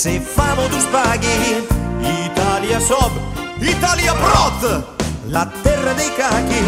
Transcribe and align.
Se 0.00 0.18
famo 0.18 0.66
tu 0.68 0.78
spaghi, 0.78 1.62
Italia 2.00 2.80
Sob, 2.80 3.12
Italia 3.58 4.14
Prot, 4.14 4.96
la 5.26 5.46
terra 5.60 5.92
dei 5.92 6.10
cachi. 6.14 6.64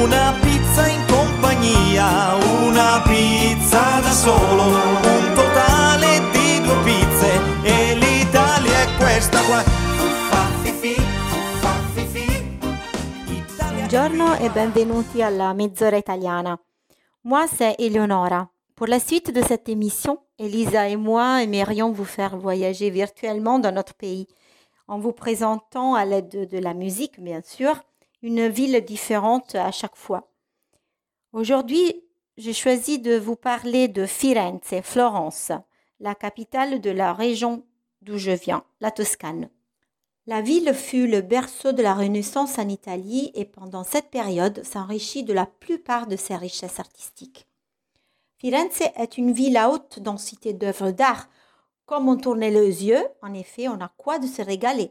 Una 0.00 0.32
pizza 0.40 0.86
in 0.86 1.04
compagnia, 1.08 2.36
una 2.62 3.02
pizza 3.02 3.98
da 4.00 4.12
solo, 4.12 4.62
un 4.62 5.32
totale 5.34 6.20
di 6.30 6.60
due 6.62 6.76
pizze 6.84 7.40
e 7.64 7.96
l'Italia 7.96 8.82
è 8.82 8.96
questa 8.96 9.40
qua. 9.42 9.64
Buongiorno 13.72 14.36
et 14.36 14.52
benvenuti 14.52 15.20
alla 15.20 15.52
Mezz'ora 15.52 15.96
italiana. 15.96 16.56
Moi, 17.22 17.48
c'est 17.48 17.74
Eleonora. 17.80 18.53
Pour 18.76 18.88
la 18.88 18.98
suite 18.98 19.30
de 19.30 19.40
cette 19.40 19.68
émission, 19.68 20.18
Elisa 20.40 20.88
et 20.88 20.96
moi 20.96 21.44
aimerions 21.44 21.92
vous 21.92 22.04
faire 22.04 22.36
voyager 22.36 22.90
virtuellement 22.90 23.60
dans 23.60 23.70
notre 23.70 23.94
pays, 23.94 24.26
en 24.88 24.98
vous 24.98 25.12
présentant 25.12 25.94
à 25.94 26.04
l'aide 26.04 26.48
de, 26.50 26.58
la 26.58 26.74
musique, 26.74 27.20
bien 27.20 27.40
sûr, 27.40 27.80
une 28.20 28.48
ville 28.48 28.84
différente 28.84 29.54
à 29.54 29.70
chaque 29.70 29.94
fois. 29.94 30.28
Aujourd'hui, 31.32 32.02
j'ai 32.36 32.52
choisi 32.52 32.98
de 32.98 33.16
vous 33.16 33.36
parler 33.36 33.86
de 33.86 34.06
Firenze, 34.06 34.80
Florence, 34.82 35.52
la 36.00 36.16
capitale 36.16 36.80
de 36.80 36.90
la 36.90 37.12
région 37.12 37.64
d'où 38.02 38.18
je 38.18 38.32
viens, 38.32 38.64
la 38.80 38.90
Toscane. 38.90 39.50
La 40.26 40.40
ville 40.40 40.74
fut 40.74 41.06
le 41.06 41.20
berceau 41.20 41.70
de 41.70 41.82
la 41.82 41.94
Renaissance 41.94 42.58
en 42.58 42.68
Italie 42.68 43.30
et 43.34 43.44
pendant 43.44 43.84
cette 43.84 44.10
période 44.10 44.64
s'enrichit 44.64 45.22
de 45.22 45.32
la 45.32 45.46
plupart 45.46 46.08
de 46.08 46.16
ses 46.16 46.34
richesses 46.34 46.80
artistiques. 46.80 47.46
Firenze 48.44 48.82
est 48.96 49.16
une 49.16 49.32
ville 49.32 49.56
à 49.56 49.70
haute 49.70 50.00
densité 50.00 50.52
d'œuvres 50.52 50.90
d'art. 50.90 51.30
Comme 51.86 52.10
on 52.10 52.18
tournait 52.18 52.50
les 52.50 52.84
yeux, 52.84 53.02
en 53.22 53.32
effet, 53.32 53.68
on 53.68 53.80
a 53.80 53.90
quoi 53.96 54.18
de 54.18 54.26
se 54.26 54.42
régaler? 54.42 54.90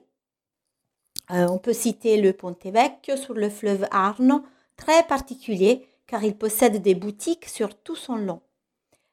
Euh, 1.30 1.45
on 1.52 1.60
peut 1.60 1.72
citer 1.72 2.20
le 2.20 2.34
Ponte 2.34 2.66
Vecchio 2.66 3.16
sur 3.16 3.36
le 3.36 3.52
fleuve 3.52 3.88
Arno, 3.92 4.42
très 4.76 5.04
particulier 5.04 5.86
car 6.08 6.23
il 6.23 6.36
possède 6.36 6.82
des 6.82 6.95
boutiques 6.95 7.45
sur 7.45 7.76
tout 7.76 7.95
son 7.95 8.16
long. 8.16 8.42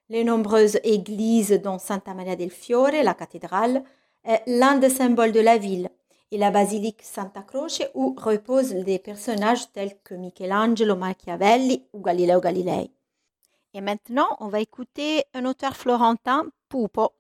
Les 0.09 0.25
nombreuses 0.25 0.79
églises 0.85 1.61
dont 1.63 1.79
Santa 1.79 2.15
Maria 2.15 2.35
del 2.35 2.51
Fiore, 2.51 3.03
la 3.05 3.13
cathédrale, 3.13 3.85
est 4.25 4.43
l'un 4.47 4.79
des 4.79 4.89
symboles 4.89 5.33
de 5.33 5.41
la 5.41 5.59
ville, 5.59 5.91
et 6.31 6.39
la 6.39 6.51
basilique 6.51 7.03
Santa 7.03 7.43
Croce 7.43 7.83
où 7.93 8.17
reposent 8.19 8.73
des 8.73 8.99
personnages 8.99 9.71
tels 9.73 9.99
que 10.03 10.15
Michelangelo 10.15 10.97
Machiavelli 10.97 11.85
ou 11.93 12.01
Galileo 12.01 12.41
Galilei. 12.41 12.91
Et 13.75 13.81
maintenant, 13.81 14.37
on 14.41 14.49
va 14.49 14.61
écouter 14.61 15.25
un 15.35 15.45
auteur 15.45 15.77
florentin, 15.77 16.47
Pupo, 16.69 17.13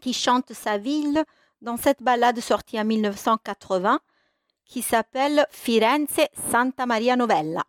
qui 0.00 0.12
chante 0.12 0.52
sa 0.52 0.78
ville 0.78 1.24
dans 1.60 1.76
cette 1.76 2.02
ballade 2.02 2.40
sortie 2.40 2.80
en 2.80 2.84
1980 2.84 4.00
qui 4.64 4.82
s'appelle 4.82 5.46
Firenze 5.50 6.26
Santa 6.50 6.86
Maria 6.86 7.16
Novella. 7.16 7.64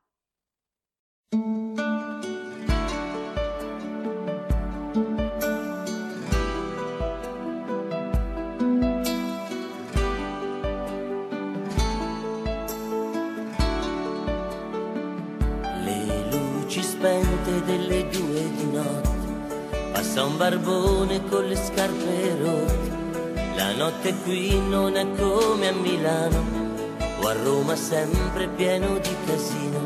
Luci 16.71 18.10
passa 20.11 20.25
un 20.25 20.35
barbone 20.35 21.23
con 21.29 21.45
le 21.45 21.55
scarpe 21.55 22.35
rotte. 22.41 22.91
La 23.55 23.71
notte 23.75 24.13
qui 24.25 24.59
non 24.59 24.97
è 24.97 25.07
come 25.17 25.69
a 25.69 25.71
Milano 25.71 26.43
o 27.21 27.27
a 27.27 27.33
Roma 27.41 27.77
sempre 27.77 28.49
pieno 28.49 28.97
di 28.97 29.15
casino. 29.25 29.79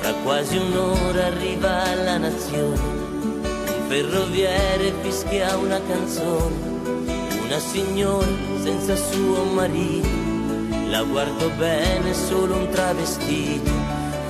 Fra 0.00 0.14
quasi 0.22 0.56
un'ora 0.56 1.26
arriva 1.26 1.94
la 1.94 2.16
nazione, 2.16 2.80
un 2.80 3.84
ferroviere 3.88 4.94
fischia 5.02 5.58
una 5.58 5.80
canzone, 5.86 6.56
una 7.44 7.58
signora 7.58 8.26
senza 8.62 8.96
suo 8.96 9.44
marito, 9.44 10.08
la 10.88 11.02
guardo 11.02 11.50
bene 11.58 12.14
solo 12.14 12.54
un 12.54 12.68
travestito. 12.70 13.70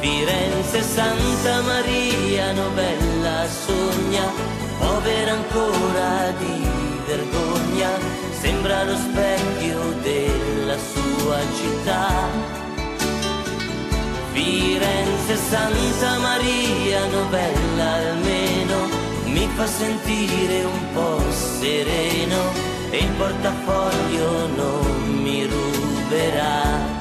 Firenze 0.01 0.83
Santa 0.83 1.61
Maria 1.63 2.53
novella 2.53 3.47
sogna, 3.47 4.58
povera 4.79 5.33
ancora 5.33 6.33
di 6.39 6.67
vergogna, 7.07 7.91
sembra 8.41 8.85
lo 8.85 8.97
specchio 8.97 9.81
della 10.03 10.77
sua 10.77 11.39
città. 11.57 12.57
Firenze 14.33 15.37
Santa 15.37 16.19
Maria 16.19 17.07
novella 17.07 17.93
almeno 17.95 18.89
mi 19.25 19.49
fa 19.57 19.67
sentire 19.67 20.65
un 20.65 20.93
po' 20.95 21.21
sereno 21.33 22.37
e 22.91 22.99
il 22.99 23.11
portafoglio 23.19 24.47
non 24.57 25.21
mi 25.23 25.45
ruberà. 25.45 26.97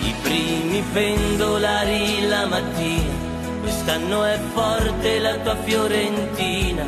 I 0.00 0.14
primi 0.22 0.82
pendolari 0.92 2.26
la 2.28 2.46
mattina, 2.46 3.15
quest'anno 3.66 4.22
è 4.22 4.38
forte 4.54 5.18
la 5.18 5.34
tua 5.38 5.56
Fiorentina, 5.56 6.86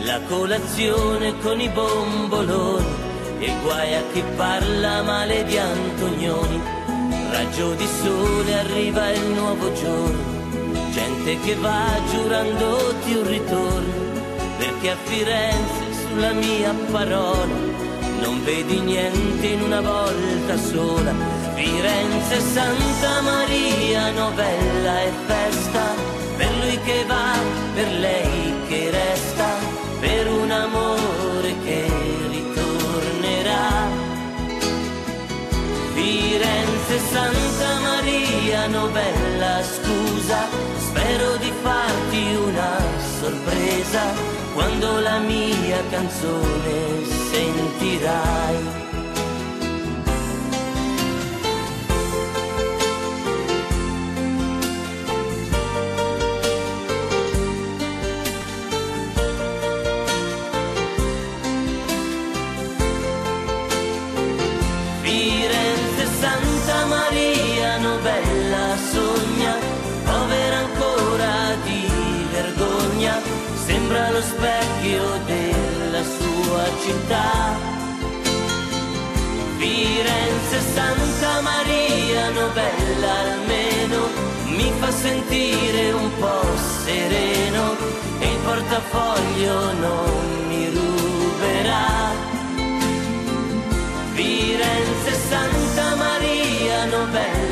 la 0.00 0.20
colazione 0.28 1.38
con 1.38 1.58
i 1.58 1.68
bomboloni 1.70 2.94
e 3.38 3.50
guai 3.62 3.94
a 3.94 4.02
chi 4.12 4.22
parla 4.36 5.02
male 5.02 5.44
di 5.44 5.56
Antonioni. 5.56 6.60
Raggio 7.30 7.72
di 7.72 7.86
sole 7.86 8.58
arriva 8.58 9.08
il 9.12 9.26
nuovo 9.28 9.72
giorno, 9.72 10.90
gente 10.90 11.40
che 11.40 11.54
va 11.54 11.86
giurandoti 12.10 13.14
un 13.14 13.26
ritorno, 13.26 13.92
perché 14.58 14.90
a 14.90 14.96
Firenze 14.96 15.84
sulla 16.06 16.32
mia 16.32 16.74
parola 16.90 17.69
non 18.20 18.44
vedi 18.44 18.80
niente 18.80 19.46
in 19.46 19.62
una 19.62 19.80
volta 19.80 20.56
sola. 20.56 21.12
Firenze 21.54 22.40
Santa 22.40 23.20
Maria, 23.22 24.10
novella 24.10 25.02
e 25.02 25.12
festa, 25.26 25.84
per 26.36 26.50
lui 26.60 26.78
che 26.84 27.04
va, 27.06 27.32
per 27.74 27.90
lei 27.98 28.54
che 28.68 28.90
resta, 28.90 29.48
per 30.00 30.28
un 30.28 30.50
amore 30.50 31.54
che 31.64 31.86
ritornerà. 32.30 33.88
Firenze 35.94 36.98
Santa 37.10 37.70
Maria, 37.80 38.66
novella 38.68 39.62
scusa, 39.62 40.48
spero 40.78 41.36
di 41.36 41.52
farti 41.62 42.34
una 42.46 42.78
sorpresa 43.20 44.02
quando 44.54 45.00
la 45.00 45.18
mia 45.18 45.82
canzone 45.90 47.19
sentirai. 47.30 48.88
Sogna, 68.92 69.54
povera 70.04 70.56
ancora 70.56 71.54
di 71.64 71.86
vergogna, 72.32 73.20
sembra 73.66 74.10
lo 74.10 74.20
specchio 74.20 74.69
città. 76.90 77.56
Firenze 79.58 80.58
Santa 80.74 81.40
Maria 81.40 82.30
novella 82.30 83.12
almeno 83.26 83.98
mi 84.46 84.72
fa 84.80 84.90
sentire 84.90 85.92
un 85.92 86.10
po' 86.18 86.56
sereno 86.84 87.76
e 88.18 88.26
il 88.26 88.38
portafoglio 88.44 89.72
non 89.72 90.46
mi 90.48 90.64
ruberà. 90.76 91.86
Firenze 94.14 95.12
Santa 95.28 95.94
Maria, 95.94 96.84
novella 96.86 97.49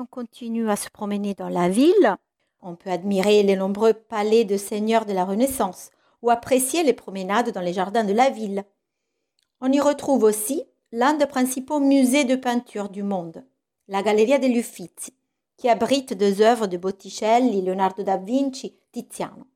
On 0.00 0.06
continue 0.06 0.70
à 0.70 0.76
se 0.76 0.88
promener 0.90 1.34
dans 1.34 1.48
la 1.48 1.68
ville, 1.68 2.16
On 2.62 2.76
peut 2.76 2.90
admirer 2.90 3.42
les 3.42 3.56
nombreux 3.56 3.94
palais 3.94 4.44
de 4.44 4.56
seigneurs 4.56 5.06
de 5.06 5.12
la 5.12 5.24
Renaissance 5.24 5.90
ou 6.22 6.30
apprécier 6.30 6.84
les 6.84 6.92
promenades 6.92 7.50
dans 7.50 7.60
les 7.60 7.72
jardins 7.72 8.04
de 8.04 8.12
la 8.12 8.30
ville. 8.30 8.64
On 9.60 9.72
y 9.72 9.80
retrouve 9.80 10.22
aussi 10.22 10.62
l'un 10.92 11.14
des 11.14 11.26
principaux 11.26 11.80
musées 11.80 12.24
de 12.24 12.36
peinture 12.36 12.90
du 12.90 13.02
monde, 13.02 13.44
la 13.88 14.02
Galleria 14.02 14.38
degli 14.38 14.58
Uffizi, 14.58 15.14
qui 15.56 15.68
abrite 15.68 16.14
des 16.14 16.42
œuvres 16.42 16.68
de 16.68 16.76
Botticelli, 16.76 17.60
Leonardo 17.62 18.04
da 18.04 18.18
Vinci, 18.18 18.76
Tiziano. 18.92 19.46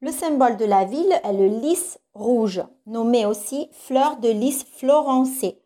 Le 0.00 0.12
symbole 0.12 0.56
de 0.56 0.66
la 0.66 0.84
ville 0.84 1.20
est 1.24 1.32
le 1.32 1.46
lys 1.46 1.98
rouge, 2.14 2.62
nommé 2.86 3.26
aussi 3.26 3.68
fleur 3.72 4.18
de 4.18 4.28
lys 4.28 4.64
florencée. 4.64 5.60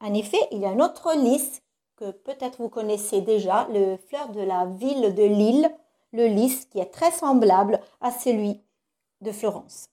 En 0.00 0.14
effet, 0.14 0.46
il 0.52 0.60
y 0.60 0.64
a 0.64 0.70
un 0.70 0.80
autre 0.80 1.12
lys 1.16 1.60
que 1.96 2.10
peut-être 2.10 2.60
vous 2.60 2.68
connaissez 2.68 3.20
déjà, 3.20 3.68
le 3.72 3.96
fleur 4.08 4.28
de 4.30 4.40
la 4.40 4.66
ville 4.66 5.14
de 5.14 5.22
Lille, 5.22 5.70
le 6.12 6.26
lys 6.26 6.66
qui 6.66 6.78
est 6.78 6.92
très 6.92 7.10
semblable 7.10 7.80
à 8.00 8.10
celui 8.10 8.60
de 9.20 9.32
Florence. 9.32 9.88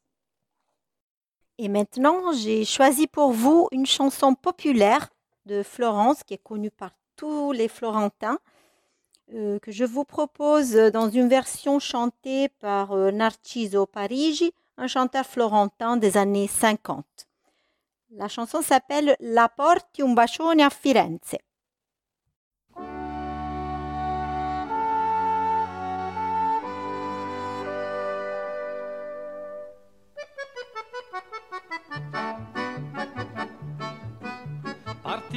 Et 1.58 1.68
maintenant, 1.68 2.32
j'ai 2.34 2.66
choisi 2.66 3.08
pour 3.08 3.32
vous 3.32 3.68
une 3.72 3.86
chanson 3.86 4.34
populaire 4.34 5.10
de 5.46 5.64
Florence 5.64 6.24
qui 6.24 6.34
est 6.34 6.44
connue 6.44 6.72
par 6.72 6.92
tous 7.16 7.52
les 7.52 7.68
Florentins, 7.68 8.40
euh, 9.34 9.60
que 9.60 9.72
je 9.72 9.86
vous 9.86 10.04
propose 10.04 10.74
dans 10.74 11.10
une 11.10 11.28
version 11.28 11.80
chantée 11.80 12.50
par 12.50 12.94
euh, 12.94 13.12
Narciso 13.12 13.86
Parigi, 13.86 14.54
un 14.78 14.88
chanteur 14.88 15.26
florentin 15.26 15.98
des 15.98 16.18
années 16.18 16.48
50. 16.48 17.06
La 18.12 18.28
chanson 18.28 18.62
s'appelle 18.62 19.16
La 19.20 19.48
porti 19.48 20.02
un 20.02 20.14
bacione 20.14 20.62
a 20.62 20.70
Firenze. 20.70 21.38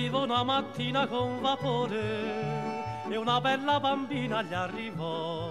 Partivo 0.05 0.25
una 0.25 0.45
mattina 0.45 1.07
con 1.07 1.41
vapore 1.41 1.97
e 3.09 3.17
una 3.17 3.41
bella 3.41 3.81
bambina 3.81 4.43
gli 4.43 4.53
arrivò. 4.53 5.49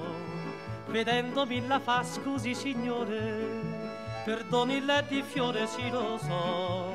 Vedendomi 0.86 1.66
la 1.66 1.80
fa 1.80 2.04
scusi 2.04 2.54
signore, 2.54 4.22
perdoni 4.24 4.86
lei 4.86 5.04
di 5.08 5.24
fiore 5.24 5.66
si 5.66 5.90
lo 5.90 6.20
so. 6.20 6.94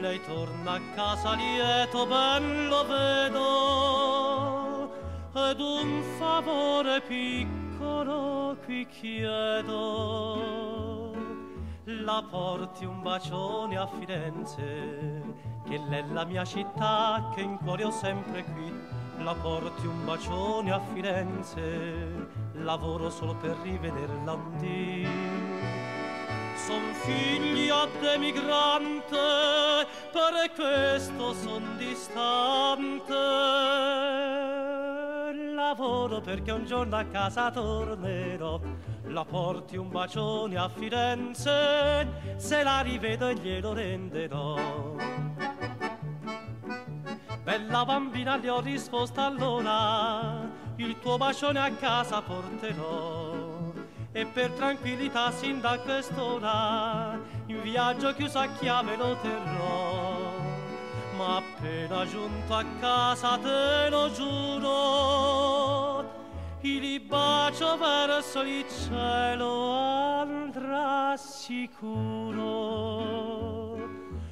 Lei 0.00 0.18
torna 0.24 0.72
a 0.72 0.80
casa 0.94 1.34
lieto, 1.34 2.06
ben 2.06 2.68
lo 2.68 2.86
vedo, 2.86 3.34
ed 5.34 5.60
un 5.60 6.02
favore 6.16 7.02
piccolo 7.02 8.56
qui 8.64 8.86
chiedo. 8.86 10.85
La 11.88 12.20
porti 12.28 12.84
un 12.84 13.00
bacione 13.00 13.76
a 13.76 13.86
Firenze, 13.86 15.22
che 15.64 15.76
è 15.76 16.04
la 16.10 16.24
mia 16.24 16.44
città, 16.44 17.30
che 17.32 17.42
in 17.42 17.58
cuore 17.58 17.84
ho 17.84 17.92
sempre 17.92 18.42
qui. 18.42 18.72
La 19.18 19.32
porti 19.34 19.86
un 19.86 20.04
bacione 20.04 20.72
a 20.72 20.80
Firenze, 20.92 22.26
lavoro 22.54 23.08
solo 23.08 23.36
per 23.36 23.56
rivederla 23.62 24.32
un 24.32 24.56
dì. 24.56 25.06
Son 26.56 26.92
figlia 26.92 27.86
d'emigrante, 28.00 29.86
per 30.10 30.50
questo 30.56 31.34
son 31.34 31.76
distante. 31.76 33.14
Lavoro 35.66 36.20
perché 36.20 36.52
un 36.52 36.64
giorno 36.64 36.96
a 36.96 37.02
casa 37.06 37.50
tornerò 37.50 38.60
la 39.06 39.24
porti 39.24 39.76
un 39.76 39.90
bacione 39.90 40.56
a 40.56 40.68
Firenze, 40.68 42.06
se 42.36 42.62
la 42.62 42.82
rivedo 42.82 43.32
glielo 43.32 43.72
renderò. 43.72 44.94
Bella 47.42 47.84
bambina 47.84 48.36
gli 48.36 48.46
ho 48.46 48.60
risposto 48.60 49.20
allora, 49.20 50.48
il 50.76 51.00
tuo 51.00 51.16
bacione 51.16 51.58
a 51.58 51.72
casa 51.72 52.22
porterò. 52.22 53.72
E 54.12 54.24
per 54.24 54.52
tranquillità 54.52 55.32
sin 55.32 55.60
da 55.60 55.80
quest'ora, 55.80 57.18
in 57.46 57.60
viaggio 57.62 58.14
chiuso 58.14 58.38
a 58.38 58.46
chiave 58.56 58.96
lo 58.96 59.16
terrò. 59.16 60.44
Ma 61.16 61.36
appena 61.38 62.06
giunto 62.06 62.54
a 62.54 62.64
casa 62.78 63.38
te 63.38 63.88
lo 63.88 64.12
giuro, 64.12 65.55
bacio 67.46 67.76
verso 67.76 68.42
il 68.42 68.66
cielo 68.66 69.70
andrà 69.70 71.16
sicuro. 71.16 72.44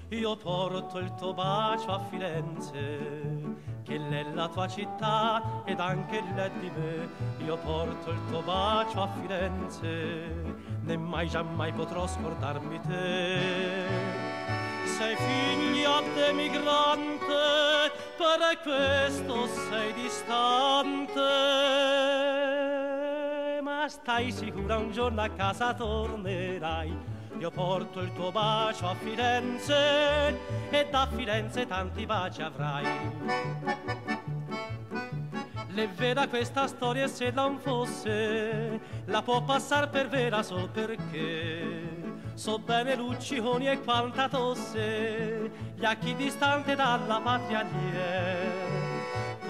Io 0.09 0.37
porto 0.37 0.99
il 0.99 1.15
tuo 1.15 1.33
bacio 1.33 1.93
a 1.93 2.01
Firenze, 2.11 3.55
che 3.85 3.95
è 3.95 4.25
la 4.35 4.49
tua 4.49 4.67
città 4.67 5.63
ed 5.65 5.79
anche 5.79 6.25
l'è 6.35 6.51
di 6.59 6.69
me. 6.75 7.09
Io 7.45 7.57
porto 7.59 8.11
il 8.11 8.21
tuo 8.29 8.43
bacio 8.43 9.03
a 9.03 9.09
Firenze, 9.21 10.57
né 10.81 10.97
mai 10.97 11.29
giammai 11.29 11.73
potrò 11.73 12.09
scordarmi 12.09 12.81
te 12.81 14.23
sei 14.99 15.17
figlia 15.17 16.01
d'emigrante, 16.15 17.93
per 18.17 18.59
questo 18.63 19.47
sei 19.47 19.93
distante. 19.93 21.23
Stai 23.87 24.33
sicura 24.33 24.79
un 24.79 24.93
giorno 24.93 25.21
a 25.21 25.29
casa 25.29 25.75
tornerai, 25.75 26.97
io 27.39 27.51
porto 27.51 28.01
il 28.01 28.13
tuo 28.15 28.33
bacio 28.33 28.89
a 28.89 28.95
Firenze 28.95 30.39
e 30.71 30.89
da 30.91 31.07
Firenze 31.15 31.67
tanti 31.67 32.07
baci 32.07 32.41
avrai. 32.41 32.87
Le 35.69 35.89
vera 35.89 36.27
questa 36.29 36.67
storia 36.67 37.07
se 37.07 37.31
non 37.31 37.59
fosse, 37.59 38.81
la 39.05 39.21
può 39.21 39.43
passare 39.43 39.89
per 39.89 40.09
vera 40.09 40.43
solo 40.43 40.69
perché. 40.69 42.13
So 42.35 42.59
bene 42.59 42.97
luccioni 42.97 43.69
e 43.69 43.81
quanta 43.83 44.29
tosse, 44.31 45.51
gli 45.75 45.85
occhi 45.85 46.15
distanti 46.17 46.75
dalla 46.75 47.21
patria 47.21 47.63
gli 47.63 48.44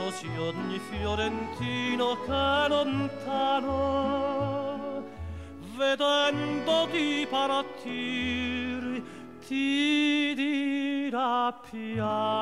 Così 0.04 0.28
ogni 0.36 0.78
fiorentino 0.90 2.20
che 2.26 2.68
lontano, 2.68 3.72
vedendoti 5.78 7.26
partir, 7.26 9.02
ti 9.46 10.34
dirà 10.34 11.58
piano. 11.70 12.36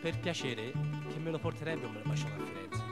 Per 0.00 0.18
piacere, 0.20 0.70
che 1.12 1.18
me 1.18 1.32
lo 1.32 1.40
porterebbe 1.40 1.86
un 1.86 1.92
bel 1.94 2.04
bacione 2.06 2.34
a 2.34 2.38
Firenze. 2.38 2.84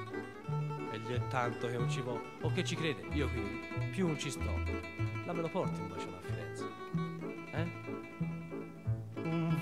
Meglio 0.90 1.14
è 1.14 1.24
tanto 1.28 1.68
che 1.68 1.78
non 1.78 1.88
ci 1.88 2.00
può 2.00 2.20
o 2.40 2.52
che 2.52 2.64
ci 2.64 2.74
crede? 2.74 3.06
Io 3.12 3.28
qui 3.28 3.60
più 3.92 4.08
non 4.08 4.18
ci 4.18 4.28
sto. 4.28 4.50
La 5.24 5.32
me 5.32 5.42
lo 5.42 5.48
porti 5.48 5.78
un 5.80 5.86
bacione 5.86 6.16
a 6.16 6.20
Firenze 6.20 7.17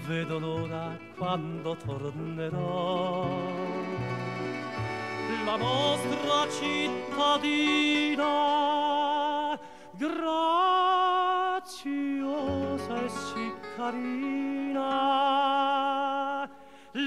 vedo 0.07 0.39
l'ora 0.39 0.97
quando 1.17 1.77
tornerò 1.77 3.27
la 5.45 5.57
nostra 5.57 6.49
cittadina 6.49 8.25
graziosa 9.93 10.55
e 13.03 13.09
sì 13.09 13.53
carina 13.77 14.85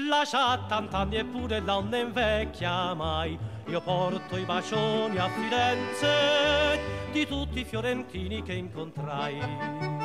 lascia 0.08 0.58
tant'anni 0.68 1.16
eppure 1.16 1.60
non 1.60 1.88
ne 1.88 2.00
invecchia 2.00 2.92
mai 2.92 3.38
io 3.66 3.80
porto 3.80 4.36
i 4.36 4.44
bacioni 4.44 5.16
a 5.16 5.28
Firenze 5.28 6.78
di 7.12 7.26
tutti 7.26 7.60
i 7.60 7.64
fiorentini 7.64 8.42
che 8.42 8.52
incontrai. 8.52 9.99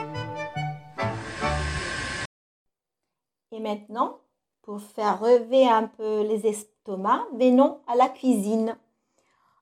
Maintenant, 3.65 4.19
pour 4.61 4.79
faire 4.79 5.19
relever 5.19 5.67
un 5.67 5.87
peu 5.87 6.21
les 6.21 6.45
estomacs, 6.45 7.25
venons 7.33 7.79
à 7.87 7.95
la 7.95 8.09
cuisine. 8.09 8.77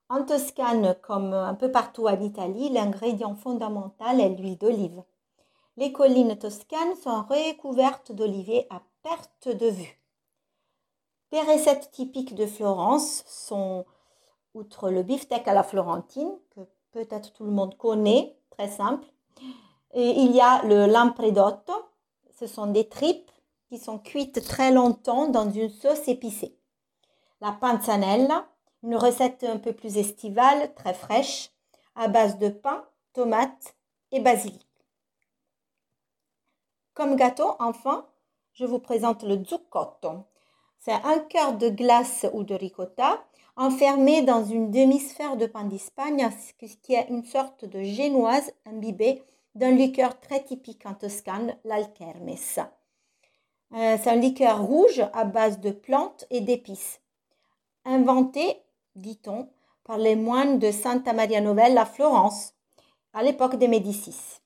En 0.10 0.26
Toscane, 0.26 0.96
comme 1.02 1.34
un 1.34 1.54
peu 1.54 1.72
partout 1.72 2.08
en 2.08 2.20
Italie, 2.20 2.70
l'ingrédient 2.70 3.36
fondamental 3.36 4.20
est 4.20 4.30
l'huile 4.30 4.58
d'olive. 4.58 5.04
Les 5.78 5.94
collines 5.94 6.38
toscanes 6.38 6.96
sont 7.02 7.24
recouvertes 7.24 8.12
d'oliviers 8.12 8.68
à 8.70 8.82
perte 9.04 9.48
de 9.48 9.68
vue. 9.68 10.00
Les 11.32 11.42
recettes 11.42 11.90
typiques 11.92 12.36
de 12.36 12.46
Florence 12.46 13.24
sont, 13.26 13.86
outre 14.54 14.90
le 14.90 15.02
beefsteak 15.02 15.48
à 15.48 15.54
la 15.54 15.64
florentine, 15.64 16.32
que 16.54 16.60
peut-être 16.92 17.32
tout 17.32 17.46
le 17.46 17.52
monde 17.52 17.76
connaît, 17.78 18.36
très 18.52 18.68
simple, 18.68 19.08
et 19.94 20.10
il 20.10 20.32
y 20.36 20.42
a 20.42 20.62
le 20.64 20.88
lampredotto, 20.88 21.74
ce 22.38 22.48
sont 22.48 22.68
des 22.68 22.88
tripes 22.88 23.33
qui 23.74 23.80
sont 23.80 23.98
cuites 23.98 24.46
très 24.46 24.72
longtemps 24.72 25.28
dans 25.30 25.50
une 25.50 25.68
sauce 25.68 26.08
épicée. 26.08 26.56
La 27.42 27.54
panzanella, 27.54 28.46
une 28.84 28.96
recette 28.96 29.44
un 29.44 29.58
peu 29.58 29.74
plus 29.74 29.98
estivale, 29.98 30.76
très 30.76 30.94
fraîche, 30.94 31.50
à 31.96 32.08
base 32.08 32.38
de 32.38 32.50
pain, 32.50 32.86
tomates 33.14 33.76
et 34.12 34.20
basilic. 34.20 34.68
Comme 36.94 37.16
gâteau, 37.16 37.56
enfin, 37.58 38.06
je 38.54 38.64
vous 38.66 38.78
présente 38.78 39.24
le 39.24 39.44
zuccotto. 39.44 40.26
C'est 40.78 40.92
un 40.92 41.18
cœur 41.18 41.54
de 41.54 41.70
glace 41.70 42.28
ou 42.32 42.44
de 42.44 42.54
ricotta 42.54 43.24
enfermé 43.56 44.22
dans 44.22 44.46
une 44.46 44.70
demi-sphère 44.70 45.36
de 45.36 45.48
pain 45.48 45.64
d'Espagne, 45.64 46.30
qui 46.84 46.94
est 46.94 47.10
une 47.10 47.26
sorte 47.26 47.66
de 47.66 47.82
génoise 47.82 48.54
imbibée 48.68 49.24
d'un 49.56 49.72
liqueur 49.72 50.20
très 50.20 50.44
typique 50.44 50.86
en 50.86 50.94
Toscane, 50.94 51.58
l'alkermes. 51.64 52.36
Euh, 53.74 53.98
c'est 54.02 54.10
un 54.10 54.16
liqueur 54.16 54.62
rouge 54.62 55.04
à 55.14 55.26
base 55.26 55.60
de 55.60 55.72
plantes 55.72 56.26
et 56.30 56.42
d'épices, 56.42 57.02
inventé, 57.86 58.62
dit-on, 58.96 59.50
par 59.84 59.98
les 59.98 60.16
moines 60.16 60.60
de 60.60 60.72
Santa 60.72 61.12
Maria 61.12 61.42
Novella 61.42 61.82
à 61.82 61.86
Florence, 61.86 62.54
à 63.14 63.24
l'époque 63.24 63.56
des 63.56 63.68
Médicis. 63.68 64.40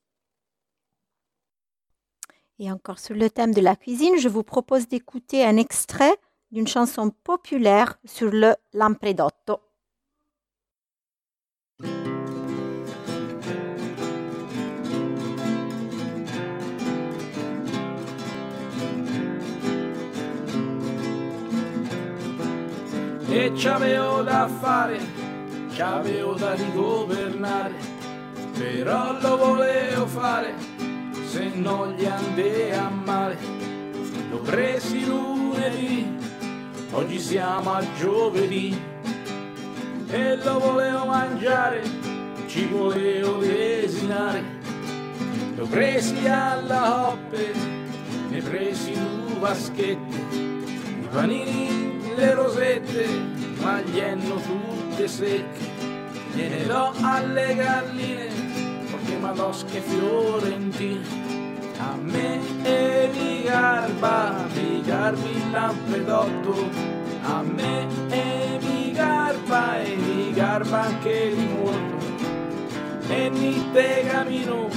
Et 2.60 2.72
encore 2.72 3.00
sur 3.00 3.16
le 3.16 3.30
thème 3.30 3.54
de 3.54 3.62
la 3.62 3.76
cuisine, 3.76 4.18
je 4.18 4.30
vous 4.30 4.44
propose 4.44 4.88
d'écouter 4.88 5.44
un 5.44 5.58
extrait 5.58 6.16
d'une 6.52 6.68
chanson 6.68 7.10
populaire 7.10 8.00
sur 8.06 8.32
le 8.32 8.56
lampredotto. 8.74 9.60
E 23.40 23.52
c'avevo 23.56 24.24
da 24.24 24.48
fare, 24.48 24.98
c'avevo 25.70 26.34
da 26.34 26.56
rigovernare, 26.56 27.76
però 28.58 29.16
lo 29.22 29.38
volevo 29.38 30.08
fare, 30.08 30.56
se 31.28 31.52
non 31.54 31.92
gli 31.92 32.06
andai 32.06 32.72
a 32.72 32.90
male. 32.90 33.38
L'ho 34.32 34.40
presi 34.40 35.06
lunedì, 35.06 36.18
oggi 36.92 37.20
siamo 37.20 37.74
a 37.74 37.84
giovedì, 38.00 38.76
e 40.08 40.36
lo 40.38 40.58
volevo 40.58 41.06
mangiare, 41.06 41.84
ci 42.48 42.66
volevo 42.66 43.38
desinare. 43.38 44.44
L'ho 45.56 45.68
presi 45.68 46.28
alla 46.28 47.10
hoppe, 47.10 47.54
ne 48.30 48.42
presi 48.42 48.94
due 48.94 49.40
vaschette, 49.40 50.16
i 50.32 51.08
panini 51.12 51.67
le 52.18 52.34
rosette, 52.34 53.06
ma 53.62 53.80
gli 53.82 54.00
hanno 54.00 54.42
tutte 54.42 55.08
secche. 55.08 55.76
Gliene 56.34 56.66
do 56.66 56.92
alle 57.02 57.56
galline, 57.56 58.28
perché 58.90 59.18
madosche 59.20 59.80
fiorentine. 59.82 61.26
A 61.78 61.96
me 62.02 62.40
e 62.64 63.10
mi 63.14 63.44
garba, 63.44 64.48
mi 64.54 64.82
garbi 64.82 65.30
il 65.30 65.52
lampredotto. 65.52 66.70
A 67.22 67.44
me 67.44 67.88
e 68.10 68.60
mi 68.62 68.92
garba 68.94 69.80
e 69.84 69.96
mi 69.96 70.34
garba 70.34 70.82
anche 70.82 71.34
di 71.36 71.48
molto. 71.54 72.06
E 73.10 73.30
ni 73.30 73.64
te 73.74 74.06
camino, 74.10 74.70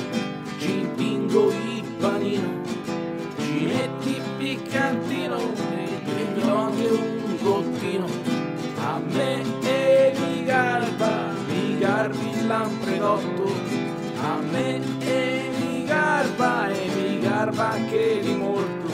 ci 0.59 0.81
intingo 0.81 1.51
il 1.51 1.85
panino, 1.99 2.63
ci 3.39 3.65
metti 3.65 4.21
piccantino 4.37 5.70
me 9.21 9.43
e 9.63 10.13
mi 10.19 10.45
garba, 10.45 11.13
mi 11.49 11.79
garbi 11.79 12.47
lampredotto 12.47 13.53
a 14.23 14.39
me 14.53 14.81
e 15.01 15.51
mi 15.59 15.85
garba 15.85 16.71
e 16.71 16.89
mi 16.95 17.21
garba 17.21 17.71
anche 17.71 18.21
di 18.23 18.35
molto 18.35 18.91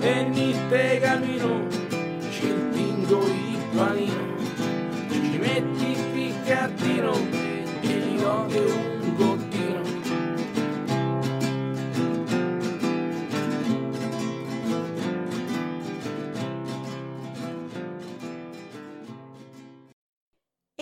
e 0.00 0.22
ni 0.24 0.54
te 0.68 0.98
camino 1.02 1.66
ci 2.30 2.48
intingo 2.48 3.18
il 3.26 3.62
panino 3.74 4.29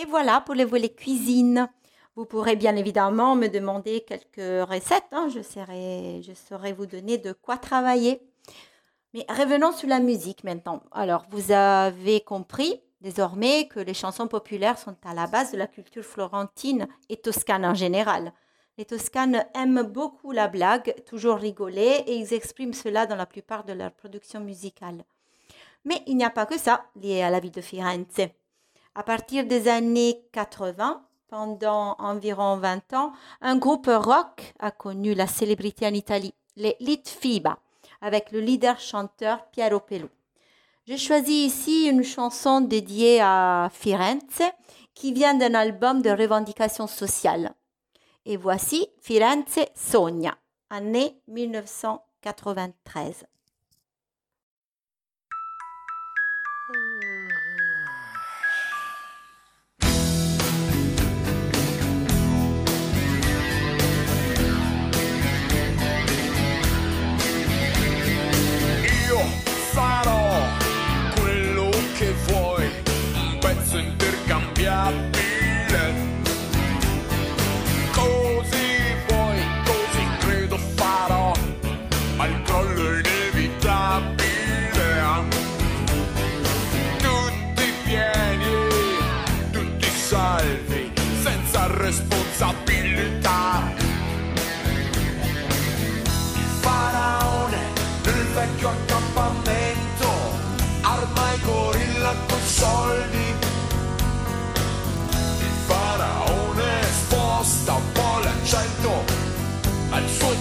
voilà 0.09 0.41
pour 0.41 0.55
les 0.55 0.65
volets 0.65 0.89
cuisine. 0.93 1.69
Vous 2.15 2.25
pourrez 2.25 2.55
bien 2.55 2.75
évidemment 2.75 3.35
me 3.35 3.47
demander 3.47 4.01
quelques 4.01 4.67
recettes. 4.67 5.05
hein, 5.11 5.29
Je, 5.33 5.41
saurai, 5.41 6.21
je 6.21 6.33
saurai 6.33 6.73
vous 6.73 6.85
donner 6.85 7.17
de 7.17 7.31
quoi 7.31 7.57
travailler. 7.57 8.21
Mais 9.13 9.25
revenons 9.29 9.71
sur 9.71 9.87
la 9.87 9.99
musique 9.99 10.43
maintenant. 10.43 10.83
Alors, 10.91 11.25
vous 11.29 11.51
avez 11.51 12.21
compris 12.21 12.81
désormais 13.01 13.67
que 13.67 13.79
les 13.79 13.93
chansons 13.93 14.27
populaires 14.27 14.77
sont 14.77 14.95
à 15.05 15.13
la 15.13 15.27
base 15.27 15.51
de 15.51 15.57
la 15.57 15.67
culture 15.67 16.03
florentine 16.03 16.87
et 17.07 17.17
toscane 17.17 17.65
en 17.65 17.73
général. 17.73 18.33
Les 18.77 18.85
Toscanes 18.85 19.45
aiment 19.55 19.83
beaucoup 19.83 20.31
la 20.31 20.47
blague, 20.47 20.95
toujours 21.05 21.35
rigoler, 21.35 22.03
et 22.07 22.15
ils 22.15 22.33
expriment 22.33 22.71
cela 22.73 23.05
dans 23.05 23.17
la 23.17 23.25
plupart 23.25 23.65
de 23.65 23.73
leurs 23.73 23.91
productions 23.91 24.39
musicales. 24.39 25.03
Mais 25.83 26.01
il 26.07 26.15
n'y 26.15 26.23
a 26.23 26.29
pas 26.29 26.45
que 26.45 26.57
ça 26.57 26.85
lié 26.95 27.21
à 27.21 27.29
la 27.29 27.41
ville 27.41 27.51
de 27.51 27.59
Firenze. 27.59 28.29
À 28.95 29.03
partir 29.03 29.45
des 29.45 29.67
années 29.67 30.23
80, 30.33 31.03
pendant 31.29 31.95
environ 31.99 32.57
20 32.57 32.93
ans, 32.93 33.13
un 33.41 33.55
groupe 33.57 33.87
rock 33.87 34.53
a 34.59 34.71
connu 34.71 35.13
la 35.13 35.27
célébrité 35.27 35.85
en 35.85 35.93
Italie, 35.93 36.33
les 36.55 36.75
Litfiba, 36.79 37.59
avec 38.01 38.31
le 38.31 38.39
leader 38.39 38.79
chanteur 38.79 39.45
Piero 39.51 39.79
Pelù. 39.79 40.07
J'ai 40.87 40.97
choisi 40.97 41.45
ici 41.45 41.87
une 41.87 42.03
chanson 42.03 42.61
dédiée 42.61 43.21
à 43.21 43.69
Firenze 43.71 44.41
qui 44.95 45.13
vient 45.13 45.35
d'un 45.35 45.53
album 45.53 46.01
de 46.01 46.09
revendication 46.09 46.87
sociale. 46.87 47.53
Et 48.25 48.37
voici 48.37 48.87
Firenze 48.99 49.59
Sogna, 49.75 50.35
année 50.71 51.21
1993. 51.27 53.25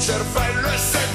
Cervello 0.08 0.68
è 0.68 0.78
sepolto 0.78 1.07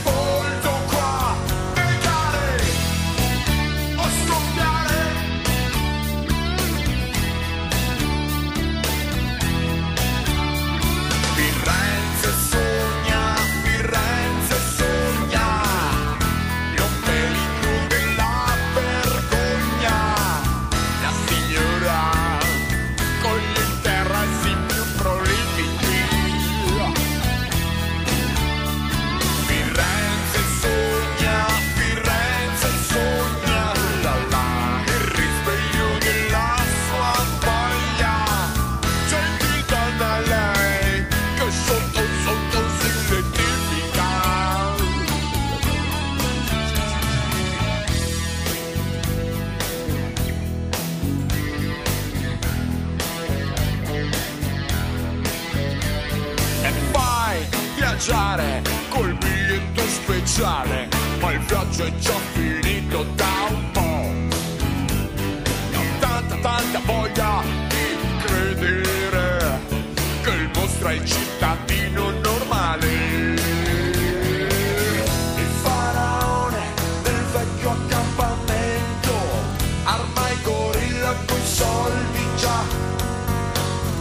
coi 81.25 81.41
soldi 81.43 82.27
già. 82.37 82.61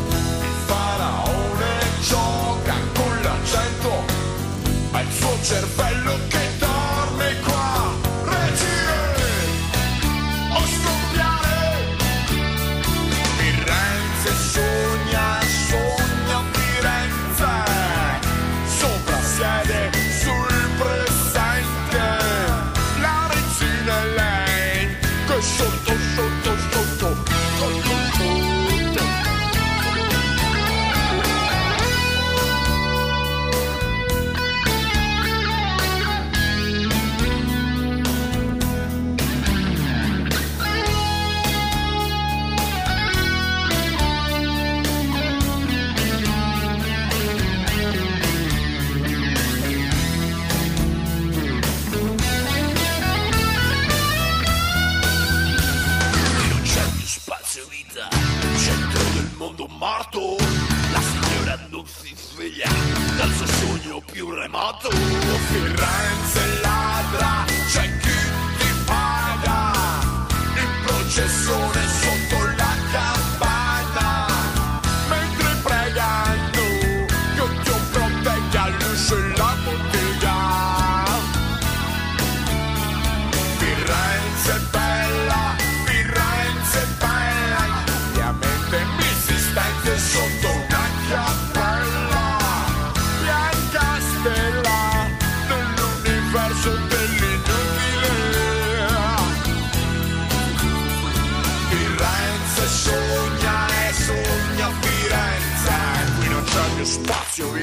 Il 0.09 0.57
faraone 0.67 1.71
gioca 2.01 2.75
con 2.95 3.21
l'accento 3.23 3.91
al 4.93 5.07
suo 5.11 5.39
cervello. 5.43 5.92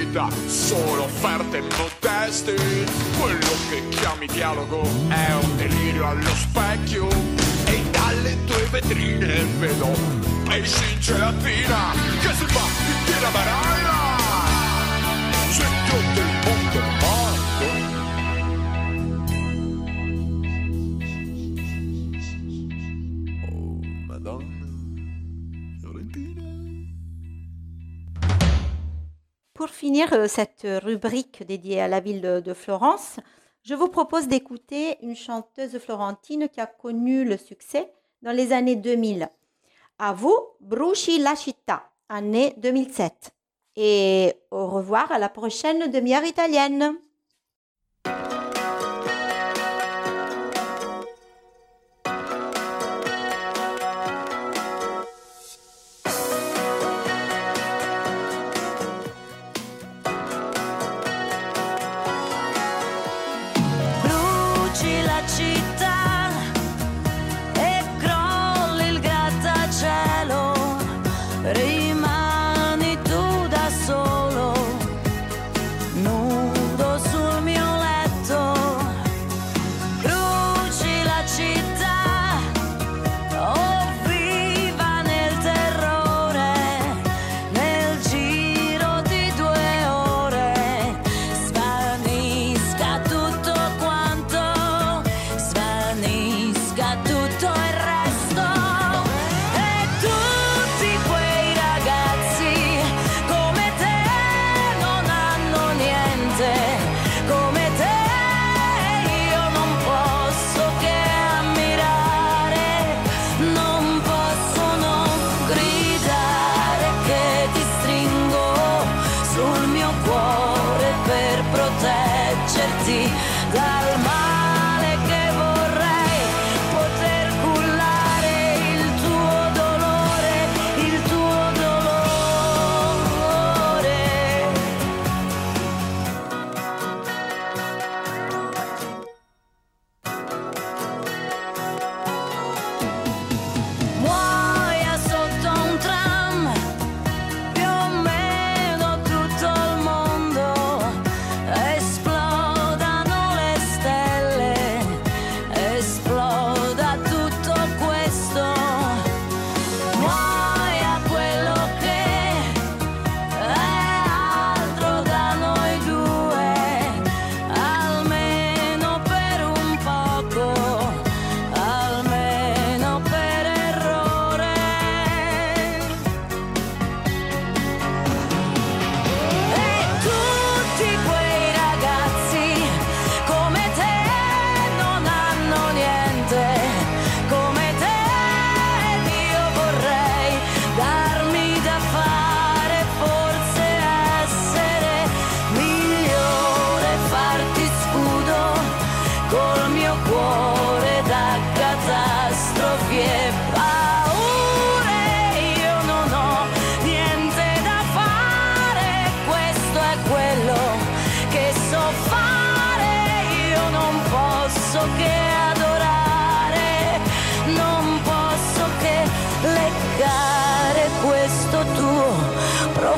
vita 0.09 0.27
sono 0.47 1.03
offerte 1.03 1.61
modeste. 1.61 2.55
Quello 3.17 3.47
che 3.69 3.87
chiami 3.89 4.27
dialogo 4.27 4.81
è 5.07 5.33
un 5.33 5.57
delirio 5.57 6.07
allo 6.07 6.35
specchio 6.35 7.07
e 7.65 7.81
dalle 7.91 8.43
tue 8.45 8.65
vetrine 8.71 9.45
vedo 9.59 9.91
pesci 10.45 10.93
in 10.93 10.99
gelatina 10.99 11.91
che 12.21 12.33
si 12.33 12.45
fa 12.45 12.65
di 13.05 13.21
lavorare. 13.21 13.78
finir 29.89 30.13
euh, 30.13 30.27
cette 30.27 30.67
rubrique 30.83 31.41
dédiée 31.47 31.81
à 31.81 31.87
la 31.87 31.99
ville 31.99 32.21
de, 32.21 32.53
Florence, 32.53 33.19
je 33.63 33.73
vous 33.73 33.87
propose 33.87 34.27
d'écouter 34.27 34.99
une 35.01 35.15
chanteuse 35.15 35.79
florentine 35.79 36.47
qui 36.47 36.61
a 36.61 36.67
connu 36.67 37.25
le 37.25 37.37
succès 37.37 37.91
dans 38.21 38.31
les 38.31 38.53
années 38.53 38.75
2000. 38.75 39.27
À 39.97 40.13
vous, 40.13 40.37
Bruci 40.59 41.17
la 41.17 41.35
città, 41.35 41.89
année 42.07 42.53
2007. 42.57 43.31
Et 43.77 44.35
au 44.51 44.67
revoir 44.67 45.11
à 45.11 45.17
la 45.17 45.27
prochaine 45.27 45.89
demi-heure 45.89 46.23
italienne. 46.23 46.93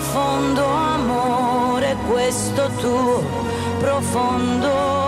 profondo 0.01 0.65
amore 0.65 1.95
questo 2.07 2.67
tuo 2.79 3.23
profondo 3.79 4.65
amore 4.67 5.00